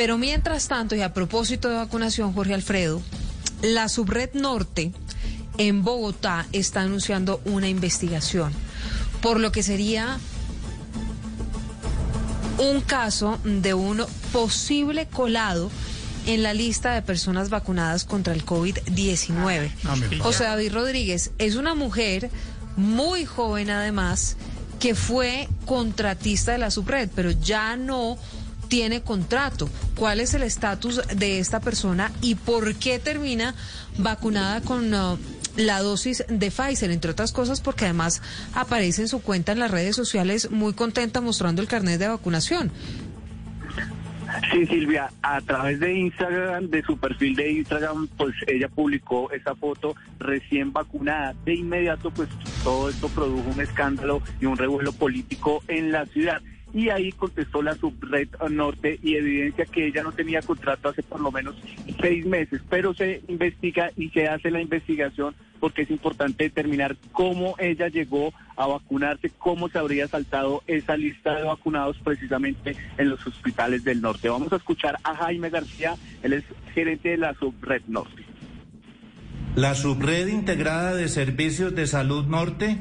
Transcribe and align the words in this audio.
Pero 0.00 0.16
mientras 0.16 0.66
tanto, 0.66 0.94
y 0.94 1.02
a 1.02 1.12
propósito 1.12 1.68
de 1.68 1.74
vacunación, 1.74 2.32
Jorge 2.32 2.54
Alfredo, 2.54 3.02
la 3.60 3.86
subred 3.86 4.30
norte 4.32 4.92
en 5.58 5.84
Bogotá 5.84 6.46
está 6.52 6.80
anunciando 6.80 7.42
una 7.44 7.68
investigación 7.68 8.50
por 9.20 9.38
lo 9.38 9.52
que 9.52 9.62
sería 9.62 10.18
un 12.56 12.80
caso 12.80 13.38
de 13.44 13.74
un 13.74 14.02
posible 14.32 15.06
colado 15.06 15.70
en 16.24 16.42
la 16.42 16.54
lista 16.54 16.94
de 16.94 17.02
personas 17.02 17.50
vacunadas 17.50 18.04
contra 18.04 18.32
el 18.32 18.42
COVID-19. 18.46 20.18
José 20.20 20.44
David 20.44 20.72
Rodríguez 20.72 21.32
es 21.36 21.56
una 21.56 21.74
mujer 21.74 22.30
muy 22.74 23.26
joven 23.26 23.68
además 23.68 24.38
que 24.78 24.94
fue 24.94 25.46
contratista 25.66 26.52
de 26.52 26.58
la 26.58 26.70
subred, 26.70 27.10
pero 27.14 27.32
ya 27.32 27.76
no 27.76 28.16
tiene 28.70 29.02
contrato. 29.02 29.68
¿Cuál 29.96 30.20
es 30.20 30.32
el 30.32 30.44
estatus 30.44 31.02
de 31.14 31.40
esta 31.40 31.60
persona 31.60 32.10
y 32.22 32.36
por 32.36 32.76
qué 32.76 32.98
termina 32.98 33.54
vacunada 33.98 34.62
con 34.62 34.94
uh, 34.94 35.18
la 35.56 35.82
dosis 35.82 36.24
de 36.28 36.50
Pfizer? 36.50 36.90
Entre 36.90 37.10
otras 37.10 37.32
cosas 37.32 37.60
porque 37.60 37.84
además 37.84 38.22
aparece 38.54 39.02
en 39.02 39.08
su 39.08 39.20
cuenta 39.20 39.52
en 39.52 39.58
las 39.58 39.70
redes 39.70 39.96
sociales 39.96 40.50
muy 40.50 40.72
contenta 40.72 41.20
mostrando 41.20 41.60
el 41.60 41.68
carnet 41.68 41.98
de 41.98 42.08
vacunación. 42.08 42.70
Sí, 44.52 44.64
Silvia, 44.66 45.10
a 45.22 45.40
través 45.40 45.80
de 45.80 45.92
Instagram, 45.92 46.70
de 46.70 46.82
su 46.82 46.96
perfil 46.96 47.34
de 47.34 47.50
Instagram, 47.50 48.06
pues 48.16 48.32
ella 48.46 48.68
publicó 48.68 49.30
esa 49.32 49.56
foto 49.56 49.96
recién 50.20 50.72
vacunada. 50.72 51.34
De 51.44 51.54
inmediato, 51.54 52.12
pues 52.12 52.28
todo 52.62 52.88
esto 52.88 53.08
produjo 53.08 53.50
un 53.50 53.60
escándalo 53.60 54.22
y 54.40 54.46
un 54.46 54.56
revuelo 54.56 54.92
político 54.92 55.64
en 55.66 55.90
la 55.90 56.06
ciudad 56.06 56.40
y 56.72 56.88
ahí 56.88 57.12
contestó 57.12 57.62
la 57.62 57.74
subred 57.74 58.28
norte 58.50 58.98
y 59.02 59.16
evidencia 59.16 59.64
que 59.66 59.86
ella 59.86 60.02
no 60.02 60.12
tenía 60.12 60.42
contrato 60.42 60.88
hace 60.88 61.02
por 61.02 61.20
lo 61.20 61.32
menos 61.32 61.56
seis 62.00 62.24
meses, 62.26 62.60
pero 62.68 62.94
se 62.94 63.22
investiga 63.28 63.90
y 63.96 64.08
se 64.10 64.28
hace 64.28 64.50
la 64.50 64.60
investigación 64.60 65.34
porque 65.58 65.82
es 65.82 65.90
importante 65.90 66.44
determinar 66.44 66.96
cómo 67.12 67.54
ella 67.58 67.88
llegó 67.88 68.32
a 68.56 68.66
vacunarse, 68.66 69.30
cómo 69.38 69.68
se 69.68 69.78
habría 69.78 70.08
saltado 70.08 70.62
esa 70.66 70.96
lista 70.96 71.36
de 71.36 71.42
vacunados 71.44 71.98
precisamente 72.02 72.76
en 72.96 73.10
los 73.10 73.24
hospitales 73.26 73.84
del 73.84 74.00
norte. 74.00 74.28
Vamos 74.28 74.52
a 74.52 74.56
escuchar 74.56 74.96
a 75.04 75.14
Jaime 75.14 75.50
García, 75.50 75.96
él 76.22 76.32
es 76.32 76.44
gerente 76.74 77.10
de 77.10 77.18
la 77.18 77.34
subred 77.34 77.82
norte. 77.88 78.24
La 79.54 79.74
subred 79.74 80.28
integrada 80.28 80.94
de 80.94 81.08
servicios 81.08 81.74
de 81.74 81.86
salud 81.86 82.24
norte 82.26 82.78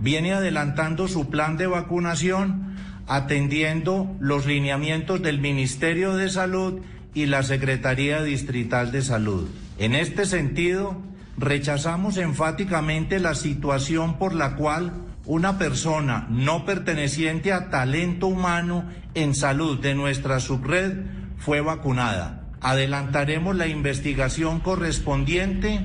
viene 0.00 0.32
adelantando 0.32 1.08
su 1.08 1.30
plan 1.30 1.56
de 1.56 1.66
vacunación 1.66 2.69
atendiendo 3.10 4.16
los 4.20 4.46
lineamientos 4.46 5.20
del 5.20 5.40
Ministerio 5.40 6.14
de 6.14 6.30
Salud 6.30 6.80
y 7.12 7.26
la 7.26 7.42
Secretaría 7.42 8.22
Distrital 8.22 8.92
de 8.92 9.02
Salud. 9.02 9.48
En 9.78 9.96
este 9.96 10.26
sentido, 10.26 10.96
rechazamos 11.36 12.18
enfáticamente 12.18 13.18
la 13.18 13.34
situación 13.34 14.16
por 14.16 14.32
la 14.32 14.54
cual 14.54 14.92
una 15.26 15.58
persona 15.58 16.28
no 16.30 16.64
perteneciente 16.64 17.52
a 17.52 17.68
talento 17.68 18.28
humano 18.28 18.84
en 19.14 19.34
salud 19.34 19.80
de 19.80 19.96
nuestra 19.96 20.38
subred 20.38 21.04
fue 21.36 21.60
vacunada. 21.60 22.44
Adelantaremos 22.60 23.56
la 23.56 23.66
investigación 23.66 24.60
correspondiente 24.60 25.84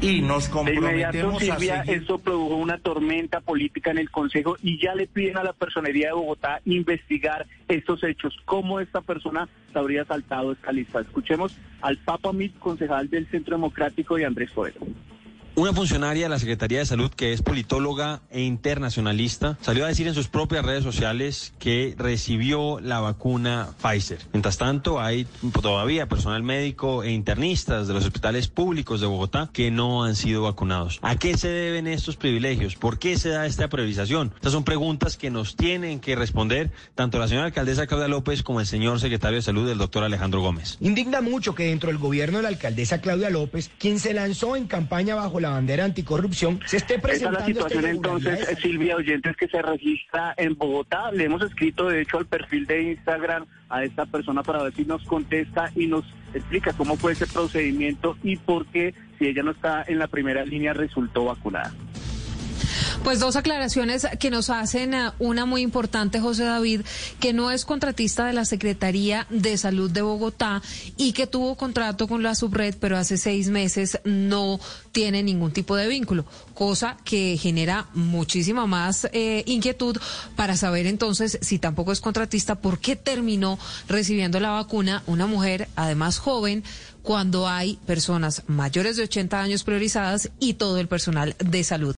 y 0.00 0.20
nos 0.20 0.48
comprometemos 0.48 1.40
de 1.40 1.50
a 1.50 1.58
seguir... 1.58 1.72
Esto 1.86 2.18
produjo 2.18 2.56
una 2.56 2.78
tormenta 2.78 3.40
política 3.40 3.90
en 3.90 3.98
el 3.98 4.10
Consejo 4.10 4.56
y 4.62 4.78
ya 4.78 4.94
le 4.94 5.06
piden 5.06 5.36
a 5.36 5.44
la 5.44 5.52
personería 5.52 6.08
de 6.08 6.14
Bogotá 6.14 6.60
investigar 6.64 7.46
estos 7.68 8.02
hechos. 8.04 8.36
¿Cómo 8.44 8.80
esta 8.80 9.00
persona 9.00 9.48
se 9.72 9.78
habría 9.78 10.04
saltado 10.04 10.52
esta 10.52 10.72
lista? 10.72 11.00
Escuchemos 11.00 11.56
al 11.80 11.96
Papa 11.98 12.32
Mit, 12.32 12.58
concejal 12.58 13.10
del 13.10 13.26
Centro 13.26 13.56
Democrático 13.56 14.18
y 14.18 14.24
Andrés 14.24 14.50
Fuero. 14.50 14.80
Una 15.58 15.72
funcionaria 15.72 16.26
de 16.26 16.28
la 16.28 16.38
Secretaría 16.38 16.78
de 16.78 16.86
Salud 16.86 17.10
que 17.10 17.32
es 17.32 17.42
politóloga 17.42 18.20
e 18.30 18.42
internacionalista 18.42 19.58
salió 19.60 19.84
a 19.84 19.88
decir 19.88 20.06
en 20.06 20.14
sus 20.14 20.28
propias 20.28 20.64
redes 20.64 20.84
sociales 20.84 21.52
que 21.58 21.96
recibió 21.98 22.78
la 22.78 23.00
vacuna 23.00 23.70
Pfizer. 23.82 24.20
Mientras 24.32 24.56
tanto, 24.56 25.00
hay 25.00 25.26
todavía 25.60 26.06
personal 26.06 26.44
médico 26.44 27.02
e 27.02 27.10
internistas 27.10 27.88
de 27.88 27.94
los 27.94 28.04
hospitales 28.04 28.46
públicos 28.46 29.00
de 29.00 29.08
Bogotá 29.08 29.50
que 29.52 29.72
no 29.72 30.04
han 30.04 30.14
sido 30.14 30.44
vacunados. 30.44 31.00
¿A 31.02 31.16
qué 31.16 31.36
se 31.36 31.48
deben 31.48 31.88
estos 31.88 32.14
privilegios? 32.14 32.76
¿Por 32.76 33.00
qué 33.00 33.18
se 33.18 33.30
da 33.30 33.44
esta 33.44 33.66
priorización? 33.66 34.30
Estas 34.36 34.52
son 34.52 34.62
preguntas 34.62 35.16
que 35.16 35.28
nos 35.28 35.56
tienen 35.56 35.98
que 35.98 36.14
responder 36.14 36.70
tanto 36.94 37.18
la 37.18 37.26
señora 37.26 37.46
alcaldesa 37.46 37.88
Claudia 37.88 38.06
López 38.06 38.44
como 38.44 38.60
el 38.60 38.66
señor 38.68 39.00
secretario 39.00 39.38
de 39.38 39.42
Salud, 39.42 39.68
el 39.68 39.78
doctor 39.78 40.04
Alejandro 40.04 40.40
Gómez. 40.40 40.78
Indigna 40.78 41.20
mucho 41.20 41.56
que 41.56 41.64
dentro 41.64 41.88
del 41.88 41.98
gobierno 41.98 42.36
de 42.36 42.44
la 42.44 42.50
alcaldesa 42.50 43.00
Claudia 43.00 43.28
López, 43.28 43.72
quien 43.76 43.98
se 43.98 44.14
lanzó 44.14 44.54
en 44.54 44.68
campaña 44.68 45.16
bajo 45.16 45.40
la 45.40 45.47
bandera 45.50 45.84
anticorrupción, 45.84 46.60
se 46.66 46.78
esté 46.78 46.98
presentando... 46.98 47.38
Esa 47.38 47.48
es 47.50 47.56
la 47.56 47.64
situación 47.64 47.90
entonces, 47.90 48.58
Silvia 48.60 48.96
Oyentes, 48.96 49.36
que 49.36 49.48
se 49.48 49.62
registra 49.62 50.34
en 50.36 50.54
Bogotá. 50.56 51.10
Le 51.12 51.24
hemos 51.24 51.42
escrito, 51.42 51.88
de 51.88 52.02
hecho, 52.02 52.18
al 52.18 52.26
perfil 52.26 52.66
de 52.66 52.82
Instagram 52.82 53.46
a 53.68 53.84
esta 53.84 54.06
persona 54.06 54.42
para 54.42 54.62
ver 54.62 54.74
si 54.74 54.84
nos 54.84 55.04
contesta 55.04 55.70
y 55.74 55.86
nos 55.86 56.04
explica 56.34 56.72
cómo 56.72 56.96
fue 56.96 57.12
ese 57.12 57.26
procedimiento 57.26 58.16
y 58.22 58.36
por 58.36 58.66
qué, 58.66 58.94
si 59.18 59.26
ella 59.26 59.42
no 59.42 59.50
está 59.52 59.84
en 59.86 59.98
la 59.98 60.06
primera 60.06 60.44
línea, 60.44 60.72
resultó 60.72 61.24
vacunada. 61.24 61.72
Pues 63.04 63.20
dos 63.20 63.36
aclaraciones 63.36 64.06
que 64.18 64.30
nos 64.30 64.50
hacen 64.50 64.92
eh, 64.92 65.10
una 65.18 65.46
muy 65.46 65.62
importante, 65.62 66.20
José 66.20 66.44
David, 66.44 66.82
que 67.20 67.32
no 67.32 67.50
es 67.50 67.64
contratista 67.64 68.26
de 68.26 68.32
la 68.32 68.44
Secretaría 68.44 69.26
de 69.30 69.56
Salud 69.56 69.90
de 69.90 70.02
Bogotá 70.02 70.62
y 70.96 71.12
que 71.12 71.26
tuvo 71.26 71.56
contrato 71.56 72.06
con 72.06 72.22
la 72.22 72.34
subred, 72.34 72.74
pero 72.78 72.98
hace 72.98 73.16
seis 73.16 73.48
meses 73.48 73.98
no 74.04 74.60
tiene 74.92 75.22
ningún 75.22 75.52
tipo 75.52 75.76
de 75.76 75.88
vínculo, 75.88 76.26
cosa 76.54 76.96
que 77.04 77.38
genera 77.40 77.86
muchísima 77.94 78.66
más 78.66 79.08
eh, 79.12 79.42
inquietud 79.46 79.96
para 80.36 80.56
saber 80.56 80.86
entonces 80.86 81.38
si 81.40 81.58
tampoco 81.58 81.92
es 81.92 82.00
contratista, 82.00 82.56
por 82.56 82.78
qué 82.78 82.96
terminó 82.96 83.58
recibiendo 83.88 84.40
la 84.40 84.50
vacuna 84.50 85.02
una 85.06 85.26
mujer, 85.26 85.68
además 85.76 86.18
joven, 86.18 86.64
cuando 87.02 87.48
hay 87.48 87.78
personas 87.86 88.42
mayores 88.48 88.96
de 88.96 89.04
80 89.04 89.40
años 89.40 89.64
priorizadas 89.64 90.30
y 90.40 90.54
todo 90.54 90.78
el 90.78 90.88
personal 90.88 91.34
de 91.38 91.64
salud. 91.64 91.86